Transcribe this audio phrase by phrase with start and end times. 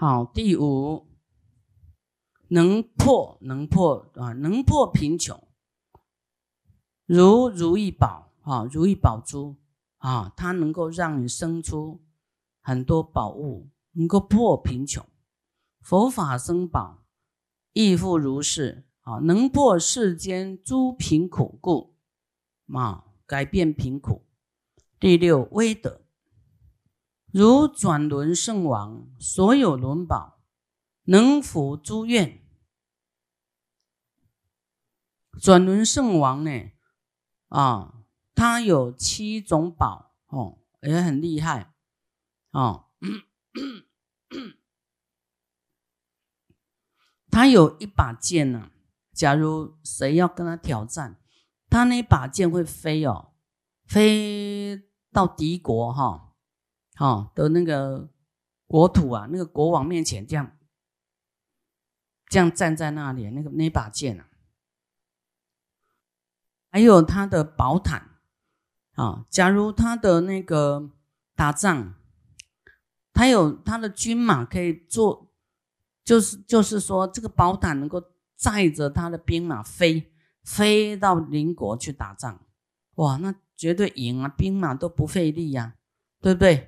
[0.00, 1.06] 好，第五，
[2.48, 5.38] 能破能破啊，能破贫穷，
[7.04, 9.56] 如如意宝啊，如意宝珠
[9.98, 12.00] 啊，它能够让你生出
[12.62, 15.04] 很多宝物，能够破贫穷。
[15.82, 17.02] 佛法僧宝
[17.74, 21.94] 亦复如是啊，能破世间诸贫苦故
[22.72, 24.22] 啊，改变贫苦。
[24.98, 26.00] 第六，威德。
[27.32, 30.40] 如转轮圣王，所有轮宝
[31.04, 32.44] 能否诸愿。
[35.40, 36.72] 转轮圣王呢？
[37.48, 38.02] 啊，
[38.34, 41.72] 他有七种宝哦，也很厉害
[42.50, 42.86] 哦。
[47.30, 48.72] 他有一把剑呢，
[49.12, 51.20] 假如谁要跟他挑战，
[51.68, 53.34] 他那把剑会飞哦，
[53.84, 56.04] 飞到敌国哈。
[56.04, 56.26] 哦
[57.00, 58.10] 哦的那个
[58.66, 60.58] 国土啊，那个国王面前这样，
[62.28, 64.28] 这样站在那里，那个那把剑啊，
[66.70, 68.20] 还有他的宝毯
[68.96, 70.90] 啊，假如他的那个
[71.34, 71.94] 打仗，
[73.14, 75.32] 他有他的军马可以坐，
[76.04, 78.02] 就是就是说这个宝毯能够
[78.36, 80.12] 载着他的兵马飞
[80.44, 82.44] 飞到邻国去打仗，
[82.96, 85.76] 哇，那绝对赢啊，兵马都不费力呀，
[86.20, 86.66] 对不对？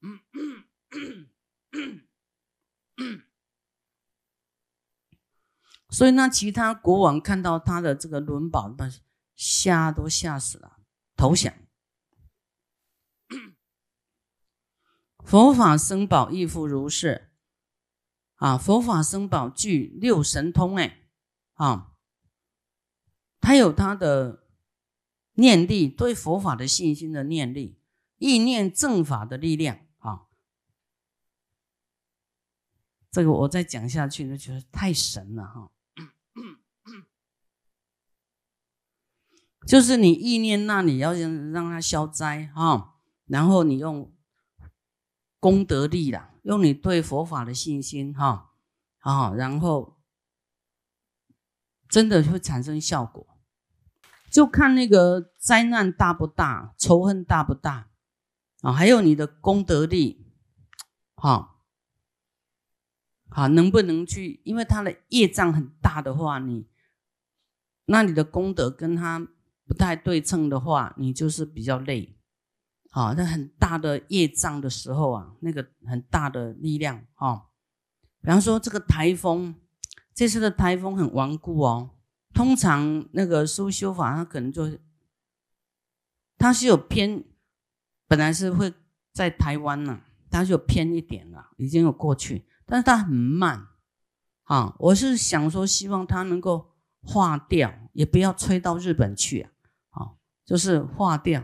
[5.90, 8.88] 所以，那其他国王看到他的这个轮宝，把
[9.34, 10.78] 吓都吓死了，
[11.16, 11.52] 投降。
[15.24, 17.32] 佛法僧宝亦复如是
[18.36, 18.56] 啊！
[18.56, 21.08] 佛法僧宝具六神通，哎
[21.54, 21.94] 啊，
[23.40, 24.46] 他有他的
[25.32, 27.78] 念力，对佛法的信心的念力，
[28.16, 29.86] 意念正法的力量。
[33.10, 35.72] 这个我再讲下去就觉得太神了哈，
[39.66, 44.14] 就是你意念那里要让让它消灾哈，然后你用
[45.40, 48.52] 功德力啦，用你对佛法的信心哈
[49.00, 49.98] 啊，然后
[51.88, 53.26] 真的会产生效果，
[54.30, 57.90] 就看那个灾难大不大，仇恨大不大
[58.62, 60.32] 啊，还有你的功德力
[61.16, 61.56] 哈。
[63.30, 64.40] 好，能不能去？
[64.44, 66.66] 因为他的业障很大的话，你
[67.86, 69.26] 那你的功德跟他
[69.66, 72.18] 不太对称的话，你就是比较累。
[72.90, 77.44] 好，那很大的业障的时候啊，那个很大的力量啊，
[78.20, 79.54] 比方说这个台风，
[80.12, 81.90] 这次的台风很顽固哦。
[82.34, 84.76] 通常那个修修法，他可能就
[86.36, 87.24] 他是有偏，
[88.08, 88.72] 本来是会
[89.12, 92.44] 在台湾呢，他是有偏一点了，已经有过去。
[92.70, 93.66] 但是它很慢，
[94.44, 96.70] 啊，我是想说，希望它能够
[97.02, 99.50] 化掉，也不要吹到日本去啊，
[99.90, 100.10] 啊，
[100.46, 101.42] 就是化掉。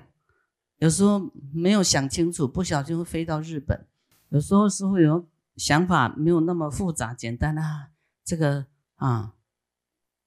[0.79, 3.89] 有时候没有想清楚，不小心会飞到日本。
[4.29, 5.27] 有时候是会有
[5.57, 7.89] 想法没有那么复杂简单啊，
[8.25, 9.35] 这个啊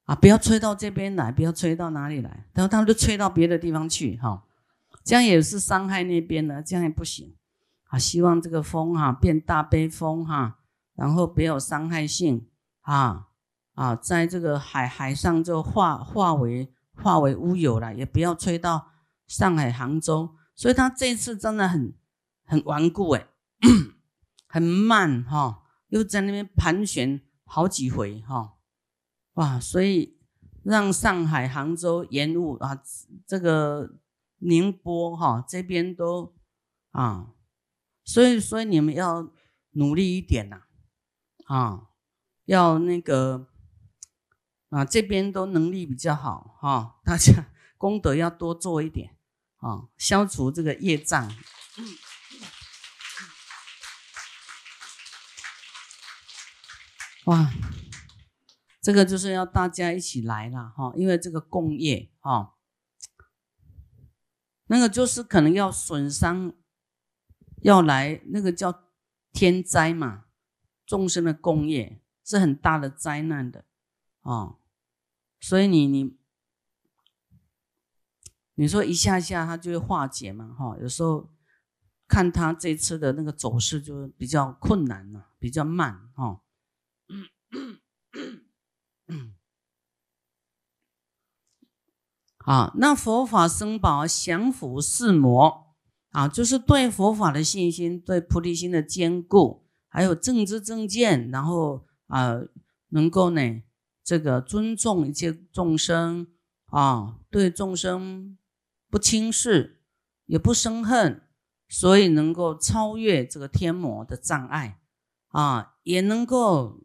[0.04, 4.44] 啊，不要吹到这边来，不要吹到哪里来，然后他们就吹到别的地方去，哈，
[5.06, 7.36] 这样也是伤害那边的，这样也不行
[7.86, 7.98] 啊。
[7.98, 10.58] 希望这个风哈变大悲风哈。
[11.00, 12.46] 然后别有伤害性
[12.82, 13.30] 啊
[13.74, 18.92] 啊，在这个海海上就化化为化为乌有了，也不要吹到
[19.26, 20.36] 上海、杭州。
[20.54, 21.96] 所以他这次真的很
[22.44, 23.30] 很顽固哎，
[24.46, 28.56] 很慢哈，又在那边盘旋好几回哈，
[29.36, 29.58] 哇！
[29.58, 30.20] 所以
[30.64, 32.78] 让上海、杭州延误啊，
[33.26, 33.96] 这个
[34.40, 36.36] 宁波哈这边都
[36.92, 37.31] 啊，
[38.04, 39.31] 所以所以你们要
[39.72, 40.58] 努力一点呐。
[40.58, 40.69] 啊，
[41.50, 41.90] 啊
[42.46, 43.48] 要那个
[44.70, 49.18] 啊，这边都能力比较好哈，大家功德要多做一点
[49.58, 51.36] 啊，消除这个业障。
[57.25, 57.52] 哇，
[58.80, 62.57] 这个就是要大家一起来了哈，因为这个共业哈，
[64.68, 66.54] 那个就是可能要损伤，
[67.63, 68.84] 要来那个叫
[69.31, 70.25] 天灾嘛。
[70.89, 73.63] 众生的共业是很大的灾难的
[74.21, 74.56] 啊，
[75.39, 76.18] 所以你你
[78.56, 81.30] 你说一下下它就会化解嘛哈，有时候
[82.07, 86.41] 看他这次的那个走势就比较困难了，比较慢哈。
[92.39, 95.75] 好，那佛法僧宝降伏四魔
[96.09, 99.69] 啊，就是对佛法的信心，对菩提心的坚固。
[99.89, 102.39] 还有正知正见，然后啊，
[102.89, 103.62] 能够呢
[104.03, 106.27] 这个尊重一切众生
[106.68, 108.38] 啊，对众生
[108.89, 109.81] 不轻视，
[110.25, 111.21] 也不生恨，
[111.68, 114.80] 所以能够超越这个天魔的障碍
[115.30, 116.83] 啊，也能够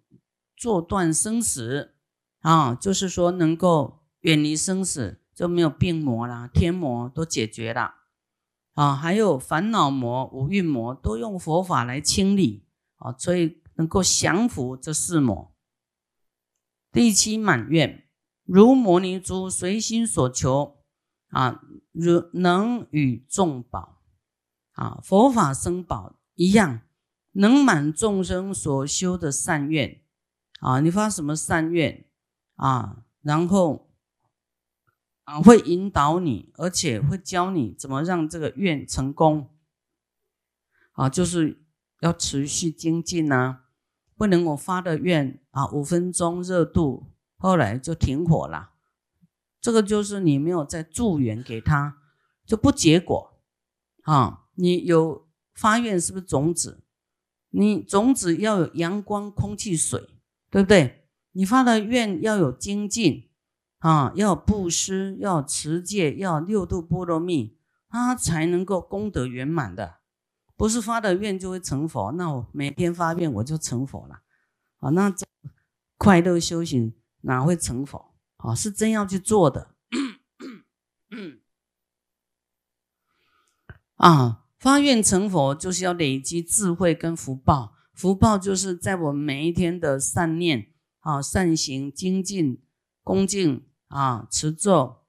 [0.56, 1.94] 做断生死
[2.40, 7.94] 啊，就是说能够远离生死，就没有病魔啦，天魔都解决了。
[8.74, 12.63] 啊，还有烦恼魔、五蕴魔，都用佛法来清理
[13.04, 15.54] 啊，所以能够降服这四魔。
[16.90, 18.08] 第七满愿，
[18.44, 20.84] 如摩尼珠随心所求
[21.28, 21.60] 啊，
[21.92, 24.02] 如能与众宝
[24.72, 26.80] 啊，佛法僧宝一样，
[27.32, 30.02] 能满众生所修的善愿
[30.60, 30.80] 啊。
[30.80, 32.08] 你发什么善愿
[32.56, 33.04] 啊？
[33.20, 33.90] 然后。
[35.26, 39.56] 啊，会引导你，而且会教你怎么让这个愿成功。
[40.92, 41.63] 啊，就是
[42.00, 43.61] 要持续精进呐，
[44.17, 47.06] 不能我发的愿啊，五分钟热度，
[47.37, 48.73] 后来就停火了。
[49.61, 51.99] 这个就是你没有在助缘给他，
[52.44, 53.41] 就不结果。
[54.02, 56.82] 啊，你有发愿是不是种子？
[57.50, 60.11] 你种子要有阳光、空气、水，
[60.50, 61.08] 对不对？
[61.32, 63.31] 你发的愿要有精进。
[63.79, 67.58] 啊，要布施，要持戒，要六度波罗蜜，
[67.91, 69.96] 他才能够功德圆满的。
[70.56, 74.22] 不是发的愿就会成佛，那我每天发愿我就成佛了。
[74.78, 75.26] 啊，那这
[75.96, 78.14] 快乐修行哪会成佛？
[78.36, 79.74] 啊，是真要去做的。
[83.96, 92.62] 啊，发愿成佛就是要累积智慧跟福报，福报就是在我们每一天的善念啊、善行、精进、
[93.02, 93.66] 恭敬。
[93.88, 95.04] 啊，持咒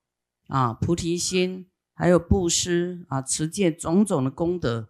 [0.48, 4.90] 啊，菩提心，还有布施啊，持戒种种的功德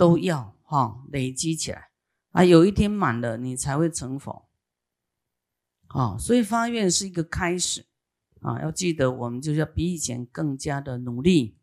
[0.00, 1.90] 都要哈累积起来
[2.30, 2.42] 啊。
[2.42, 4.48] 有一天满了，你才会成佛。
[5.88, 7.84] 啊，所以发愿是一个开始
[8.40, 11.58] 啊，要记得我们就是要比以前更加的努力。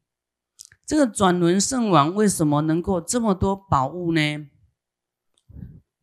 [0.86, 4.48] 这个转轮圣王为什么能够这么多宝物呢？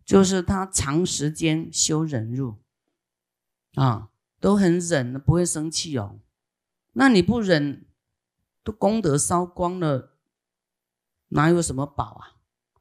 [0.04, 2.56] 就是他长时间修忍辱
[3.74, 4.10] 啊。
[4.40, 6.18] 都很忍，不会生气哦。
[6.92, 7.86] 那你不忍，
[8.62, 10.13] 都功德烧光了，
[11.34, 12.40] 哪有什么宝啊？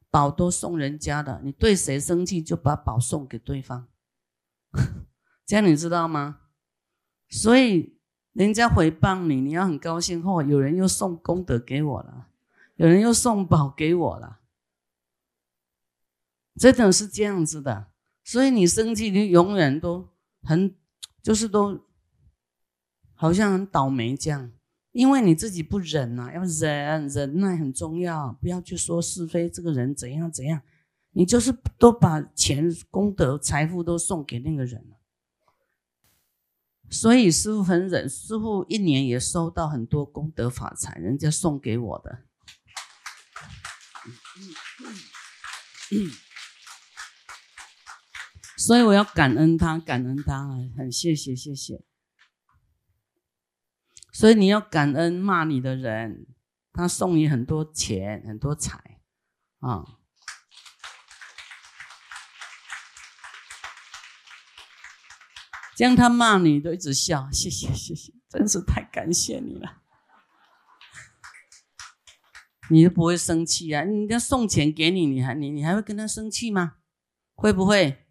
[0.10, 3.88] 宝都送人家的，你对谁生气，就把宝送给对方，
[5.46, 6.40] 这样你知道吗？
[7.30, 7.98] 所以
[8.32, 10.24] 人家回报你，你要很高兴。
[10.26, 12.30] 哦，有人又送功德给我了，
[12.76, 14.40] 有人又送宝给我了，
[16.56, 17.88] 真的是这样子的。
[18.24, 20.10] 所以你生气，你永远都
[20.42, 20.76] 很。
[21.24, 21.80] 就是都
[23.14, 24.52] 好像很倒霉这样，
[24.94, 30.62] 因为你自己不忍呐，要忍忍耐很重要，不要去说是非，这个人怎样怎样，
[31.12, 34.98] 你就是都把钱、功德、财富都送给那个人了。
[36.92, 42.20] 所以师傅很忍，师傅一年也收到很多功德法财，人家送给我的。
[48.58, 50.48] 所以我要感恩他，感恩他，
[50.78, 51.82] 很谢谢，谢谢。
[54.14, 56.28] 所以你要感恩骂你的人，
[56.72, 59.02] 他送你很多钱，很多财，
[59.60, 59.84] 啊。
[65.76, 69.82] 这样他骂你都一直笑，谢谢，谢谢，真是太感谢你了。
[72.70, 73.82] 你都不会生气啊？
[73.82, 76.76] 人家送钱给你，你还你你还会跟他生气吗？
[77.34, 78.06] 会不会？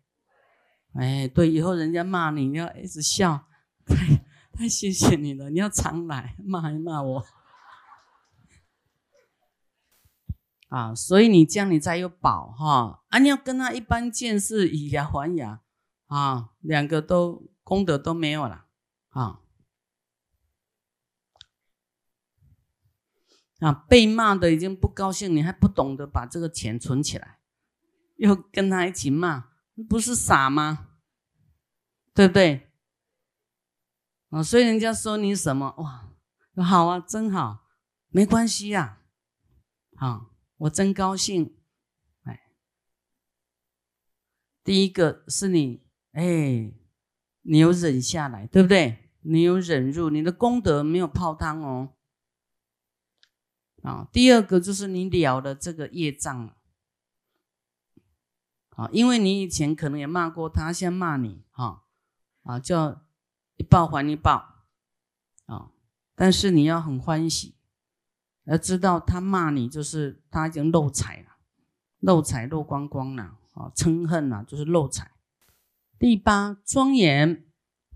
[0.95, 3.49] 哎，对，以后人家骂你，你要一直笑，
[3.87, 4.22] 太
[4.63, 5.51] 太 谢谢你了。
[5.51, 7.27] 你要常来骂一骂我，
[10.71, 13.03] 啊，所以你这样你才有宝哈。
[13.09, 15.61] 啊，你要跟他一般见识，以牙还牙
[16.07, 18.67] 啊，两个都功德都没有了
[19.09, 19.41] 啊。
[23.59, 27.41] 啊，被骂的已经不高兴，你还不懂得把这个钱存起来，
[28.15, 29.49] 又跟他一起骂。
[29.89, 30.91] 不是傻吗？
[32.15, 32.69] 对不对？
[34.33, 37.69] 啊，所以人家说你什么哇，好啊，真好，
[38.09, 39.03] 没关系呀，
[39.95, 41.55] 好，我真高兴。
[42.23, 42.41] 哎，
[44.65, 46.73] 第一个是你，哎，
[47.43, 49.11] 你有忍下来，对不对？
[49.21, 51.93] 你有忍入，你的功德没有泡汤哦。
[53.83, 56.57] 啊，第二个就是你了了这个业障。
[58.71, 61.85] 啊，因为你以前可能也骂过他，先骂你，哈，
[62.45, 63.05] 啊，叫
[63.63, 64.57] 一报还一报，
[65.47, 65.71] 啊，
[66.17, 67.55] 但是你要很欢喜，
[68.43, 71.37] 要知道他骂你就是他已经漏财了，
[72.01, 75.13] 漏财漏光光了，啊，嗔恨了，就是漏财。
[75.97, 77.47] 第八，庄严。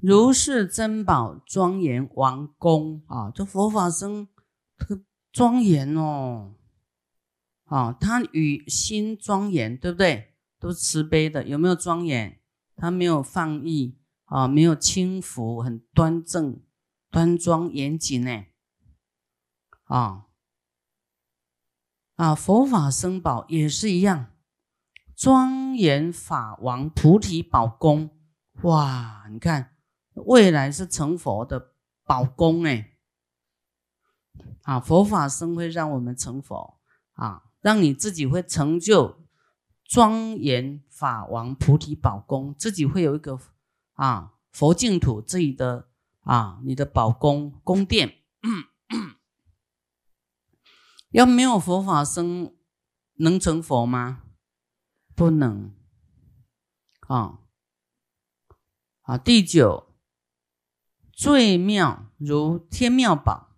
[0.00, 3.02] 如是珍宝，庄严王宫。
[3.08, 4.28] 啊，这佛法僧
[4.78, 6.54] 这个庄严哦，
[7.64, 10.34] 啊，他与心庄严，对不对？
[10.60, 12.38] 都慈悲的，有没有庄严？
[12.76, 13.98] 他没有放逸。
[14.26, 16.60] 啊，没有轻浮，很端正、
[17.10, 18.44] 端庄、严谨呢，
[19.84, 20.26] 啊
[22.16, 24.32] 啊，佛法僧宝也是一样。
[25.14, 28.10] 庄严法王菩提宝宫，
[28.62, 29.26] 哇！
[29.30, 29.76] 你看，
[30.12, 31.72] 未来是成佛的
[32.04, 32.98] 宝宫哎，
[34.62, 36.78] 啊，佛法僧会让我们成佛
[37.14, 39.26] 啊，让你自己会成就
[39.84, 43.38] 庄严法王菩提宝宫，自己会有一个
[43.96, 48.22] 啊佛净土自己的啊你的宝宫宫殿。
[51.10, 52.54] 要没有佛法僧，
[53.14, 54.24] 能成佛吗？
[55.14, 55.72] 不能，
[57.06, 57.38] 啊，
[59.00, 59.94] 好，第九，
[61.10, 63.56] 最妙如天妙宝，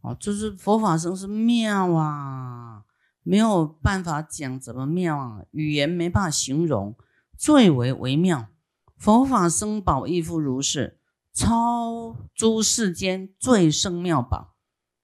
[0.00, 2.84] 哦，就是佛法僧是妙啊，
[3.22, 6.98] 没有办法讲怎么妙啊，语言没办法形容，
[7.38, 8.48] 最为微妙。
[8.96, 11.00] 佛法僧宝亦复如是，
[11.32, 14.56] 超诸世间最胜妙宝。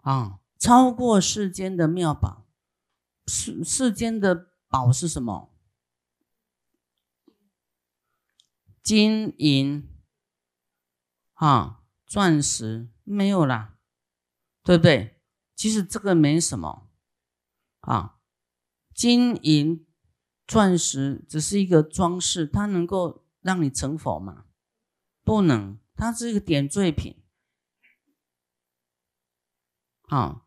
[0.02, 2.46] 啊，超过世间的妙宝，
[3.26, 5.54] 世世间的宝是什么？
[8.82, 9.88] 金银，
[11.34, 12.88] 啊，钻石。
[13.04, 13.76] 没有啦，
[14.62, 15.20] 对不对？
[15.56, 16.88] 其实这个没什么，
[17.80, 18.20] 啊，
[18.94, 19.84] 金银
[20.46, 24.44] 钻石只是一个装饰，它能够让你成佛吗？
[25.24, 27.16] 不能，它是一个点缀品。
[30.08, 30.44] 啊，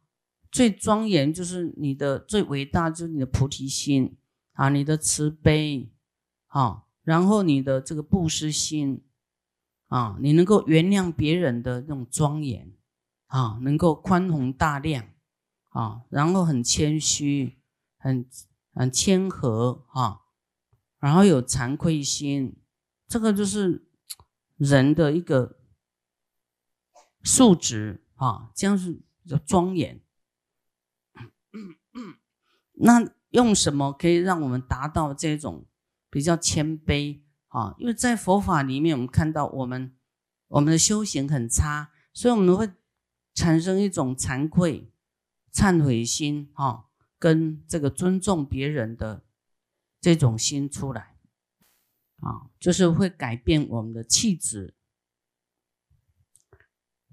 [0.52, 4.18] 最庄严就是你的最伟大，就是你的菩提心
[4.54, 5.92] 啊，你的慈悲，
[6.48, 6.86] 啊。
[7.04, 9.04] 然后你的这个布施心
[9.88, 12.72] 啊，你能够原谅别人的那种庄严
[13.26, 15.06] 啊，能够宽宏大量
[15.72, 17.58] 啊，然后很谦虚，
[17.98, 18.26] 很
[18.74, 20.22] 很谦和啊，
[21.00, 22.56] 然后有惭愧心，
[23.14, 23.86] 这个就是
[24.56, 25.60] 人的一个
[27.24, 30.02] 素质啊，这样是叫庄严。
[32.72, 35.68] 那用什么可以让我们达到这种？
[36.10, 39.96] 比较谦卑啊，因为在佛法里面，我们看到我们
[40.48, 42.72] 我们的修行很差，所以我们会
[43.36, 44.92] 产生一种惭愧、
[45.54, 46.86] 忏悔心啊，
[47.20, 49.24] 跟这个尊重别人的
[50.02, 51.13] 这种心出来
[52.24, 54.74] 啊，就是会改变我们的气质。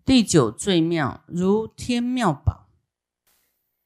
[0.05, 2.69] 第九最妙如天妙宝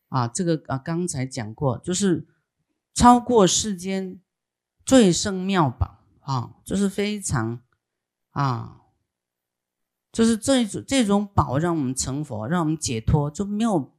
[0.08, 2.28] 啊，这个啊刚才讲过，就是
[2.94, 4.20] 超过世间。
[4.86, 7.62] 最胜妙宝啊，就是非常
[8.32, 8.82] 啊，
[10.12, 13.96] 就是这种这种宝让我们成佛，让我们解脱，就没有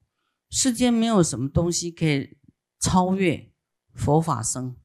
[0.52, 2.38] 世间没有什么东西可以
[2.80, 3.52] 超越
[3.96, 4.76] 佛法僧。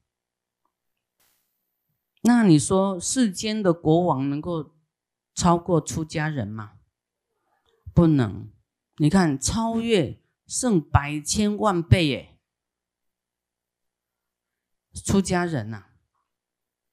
[2.21, 4.75] 那你说世间的国王能够
[5.33, 6.73] 超过出家人吗？
[7.93, 8.51] 不能。
[8.97, 12.37] 你看，超越胜百千万倍耶，
[15.03, 15.85] 出家人呐。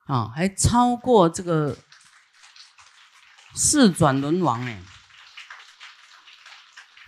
[0.06, 1.76] 啊，还超过这个
[3.54, 4.82] 四转轮王哎！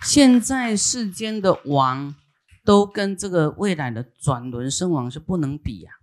[0.03, 2.15] 现在世间的王
[2.63, 5.93] 都跟这个未来的转轮圣王是不能比呀。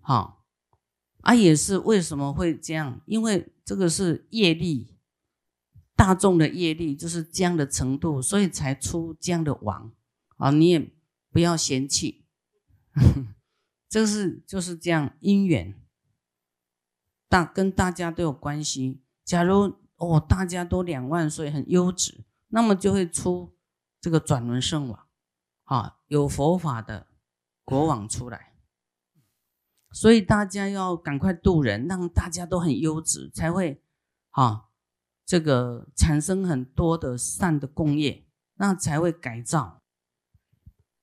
[0.00, 0.35] 好，
[1.26, 3.00] 啊也是为什么会这样？
[3.04, 4.94] 因为这个是业力，
[5.96, 9.90] 大众的业力就是这样的程度，所以才出这样的王
[10.36, 10.52] 啊！
[10.52, 10.92] 你也
[11.32, 12.26] 不要嫌弃。
[13.90, 15.74] 这是就是这样因缘，
[17.28, 19.02] 大跟大家都有关系。
[19.24, 23.56] 假如哦，大家都两万岁很优质，那么就会出
[24.00, 25.06] 这个转轮圣王，
[25.64, 27.08] 啊，有佛法的
[27.64, 28.52] 国王出来。
[29.92, 33.82] 所以大家要赶快渡人，让大家都很优质，才会
[34.30, 34.66] 啊，
[35.24, 38.26] 这个产生很多的善的功业，
[38.56, 39.82] 那才会改造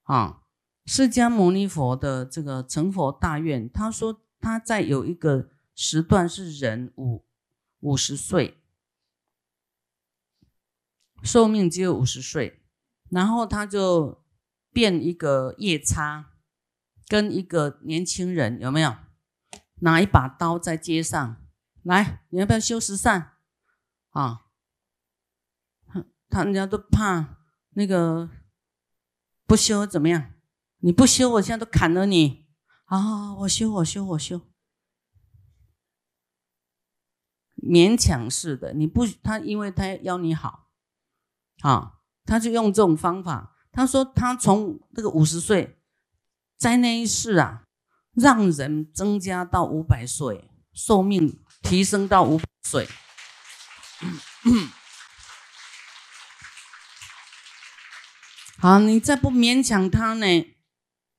[0.03, 0.41] 啊。
[0.85, 7.25] 释迦牟尼佛的这个成佛大愿，他说他在有一个时段是人五
[7.79, 8.61] 五十岁，
[11.23, 12.61] 寿命只有五十岁，
[13.09, 14.21] 然后他就
[14.73, 16.32] 变一个夜叉，
[17.07, 18.95] 跟一个年轻人有没有
[19.81, 21.41] 拿一把刀在街上
[21.83, 23.33] 来，你要不要修十善
[24.09, 24.41] 啊？
[26.29, 27.37] 他人家都怕
[27.71, 28.29] 那个
[29.45, 30.33] 不修怎么样？
[30.79, 32.47] 你不修，我现在都砍了你
[32.85, 34.41] 啊，我修，我修，我修，
[37.55, 40.71] 勉强式的，你不他，因为他要你好，
[41.61, 43.55] 啊，他就用这种方法。
[43.71, 45.82] 他说他从这个五十岁，
[46.57, 47.63] 在那一世啊，
[48.13, 52.87] 让人增加到五百岁，寿命提升到五百岁。
[58.59, 60.55] 好，你再不勉强他呢？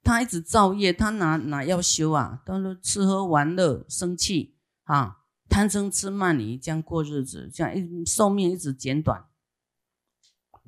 [0.03, 2.41] 他一直造业，他哪哪要修啊？
[2.45, 9.27] 都是吃喝玩乐、生气啊，贪嗔痴慢疑，这样过日子，这样一寿命一直减短。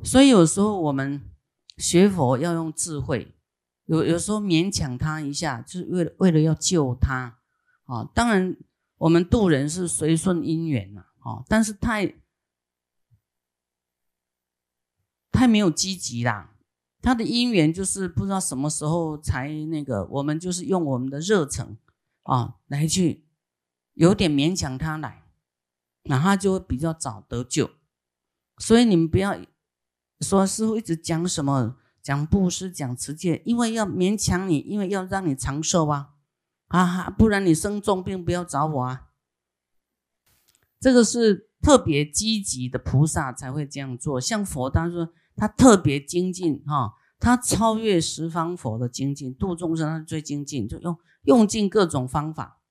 [0.05, 1.23] 所以有时候我们
[1.79, 3.36] 学佛要用智慧，
[3.87, 7.39] 有有时候勉强他一下，就是为了为了要救他
[7.85, 8.05] 啊。
[8.15, 8.57] 当然，
[8.99, 12.15] 我们渡人是随顺因缘呐，哦，但是太
[15.31, 16.53] 太没有积极啦。
[17.03, 21.79] 他的因缘就是不知道什么时候才那个，我们就是用我们的热忱
[22.25, 23.25] 啊来去
[23.95, 25.23] 有点勉强他来，
[26.05, 27.71] 那他就会比较早得救。
[28.59, 29.39] 所以你们不要
[30.21, 31.77] 说师傅一直讲什么
[32.07, 36.11] 讲布施讲持戒，因为要勉强你，因为要让你长寿啊
[36.69, 39.09] 啊，不然你生重病不要找我啊。
[40.79, 45.09] 这个是特别积极的菩萨才会这样做，像佛他说。
[45.39, 52.63] 他特别精进哈，他超越十方佛的精进，度众生他最精进，就用用尽各种方法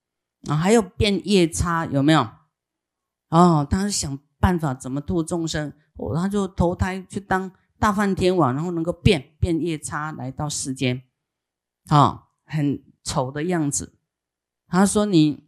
[0.47, 2.27] 啊，还有变夜叉有没有？
[3.29, 11.03] 哦，他是想办法怎么度众生，哦，他就投胎去当大梵天王，然后能够变变夜叉来到世间，
[11.87, 13.97] 啊，很丑的样子。
[14.67, 15.47] 他说你，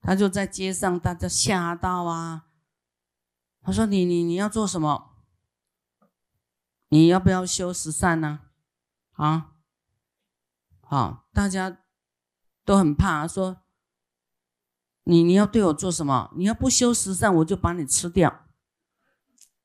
[0.00, 2.46] 他就在街上，大家吓到啊。
[3.60, 5.16] 他说你你你要做什么？
[6.88, 8.40] 你要不要修十善呢？
[9.12, 9.52] 啊，
[10.80, 11.82] 好，大家
[12.64, 13.62] 都很怕，说
[15.04, 16.32] 你你要对我做什么？
[16.36, 18.46] 你要不修十善，我就把你吃掉。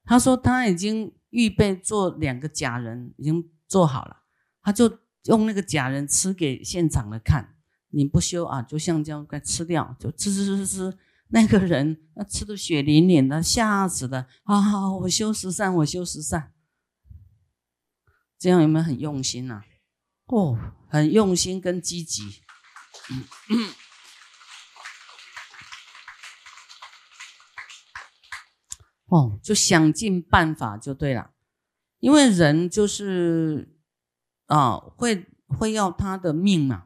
[0.03, 4.23] 他说他已经预备做两个假人，已经做好了，
[4.61, 7.55] 他就用那个假人吃给现场的看。
[7.89, 10.97] 你不修啊，就像这样该吃掉，就吃吃吃吃，
[11.29, 14.27] 那个人那吃的血淋淋的，吓死的。
[14.43, 16.53] 啊，我修十善，我修十善。
[18.39, 19.63] 这样有没有很用心呐？
[20.25, 22.23] 哦，很用心跟积极，
[29.13, 31.31] 哦，就想尽办法就对了。
[31.99, 33.77] 因为人就是
[34.47, 36.85] 啊，会会要他的命嘛。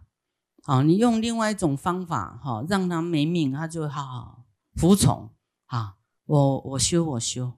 [0.64, 5.32] 啊，你用另外一种方法哈，让他没命，他就好好服从
[5.68, 5.96] 啊。
[6.26, 7.54] 我我修我修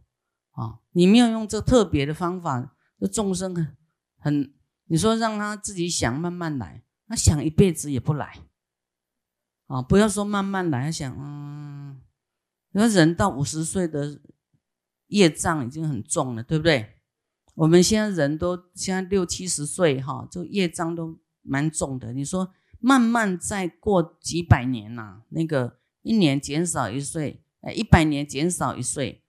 [0.51, 3.75] 啊，你没有用这特别的方法，这众生很。
[4.21, 4.53] 很，
[4.87, 8.39] 你说让他自己想，慢慢来，他想一辈子也不来，
[9.67, 12.01] 啊，不要说慢慢来，想，嗯，
[12.73, 14.19] 你说人到五十岁的
[15.09, 16.95] 业障已经很重了，对不对？
[17.53, 22.11] 我们现在人都现在六七十岁，哈，就业障都蛮重的。
[22.13, 29.23] 你说慢慢再过几百年呐，那个一年减少一岁，哎，一百年减少一岁，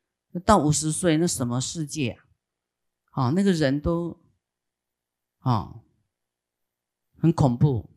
[0.47, 2.25] 到五十岁那什么世界啊？
[3.11, 4.19] 好，那个人都。
[5.43, 5.81] 啊，
[7.17, 7.89] 很恐怖，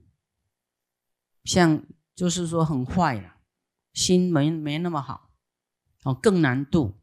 [1.43, 1.83] 像
[2.15, 3.35] 就是说很坏了，
[3.91, 5.29] 心没没那么好，
[6.05, 6.95] 哦，更难度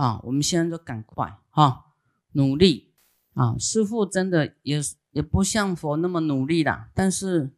[0.00, 0.18] 啊！
[0.22, 1.92] 我们现在就赶快哈，
[2.32, 2.94] 努力
[3.34, 3.54] 啊！
[3.58, 7.54] 师傅真的也也不像佛那么努力啦，但是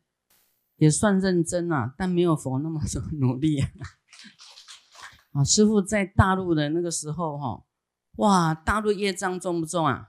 [0.77, 2.81] 也算认真啊，但没有佛那么
[3.21, 3.61] 努力
[5.33, 5.45] 啊！
[5.47, 7.63] 师傅在大陆的那个时候哈，
[8.17, 10.09] 哇，大陆业障重不重啊？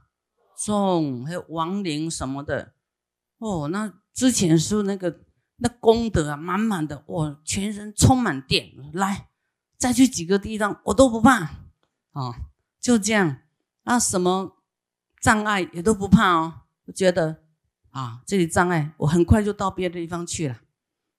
[0.58, 2.74] 重还有亡灵什么的
[3.38, 5.20] 哦，那之前是那个
[5.58, 9.30] 那功德啊，满满的我，全身充满电，来
[9.78, 11.63] 再去几个地方我都不怕
[12.14, 12.36] 啊，
[12.80, 13.42] 就这样，
[13.84, 14.64] 那什么
[15.22, 17.44] 障碍也都不怕哦，我觉得
[17.92, 20.60] 啊，这里障碍我很快就到别的地方去了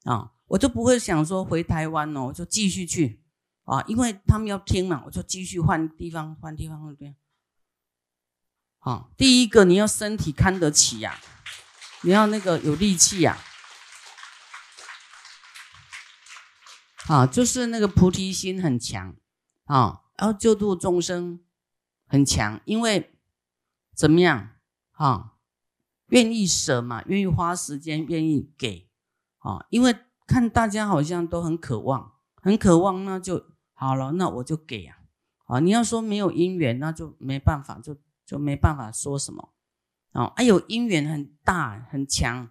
[0.05, 3.23] 啊，我就不会想说回台湾哦，我就继续去
[3.65, 7.15] 啊，因为他们要听嘛，我就继续换地方，换地方，换地方。
[8.81, 11.19] 啊，第一个你要身体看得起呀，
[12.03, 13.39] 你要那个有力气呀，
[17.07, 19.17] 啊，就是那个菩提心很强
[19.65, 21.41] 啊，然后救度众生
[22.07, 23.19] 很强，因为
[23.95, 24.51] 怎么样
[24.93, 25.35] 啊？
[26.07, 28.89] 愿意舍嘛，愿意花时间，愿意给
[29.39, 29.97] 啊，因为
[30.27, 34.99] 看大家好像都很渴望，很渴望，那就好了，那我就给啊，
[35.47, 37.97] 啊，你要说没有因缘，那就没办法，就。
[38.27, 39.53] 就没办法说什么
[40.13, 42.49] 哦，哎有因缘很大很强